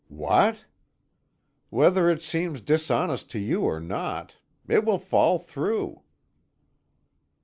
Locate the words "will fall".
4.83-5.37